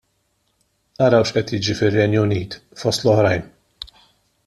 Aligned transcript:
Araw 1.07 1.27
x'qed 1.27 1.53
jiġri 1.53 1.77
fir-Renju 1.81 2.25
Unit, 2.25 2.59
fost 2.85 3.07
l-oħrajn. 3.07 3.49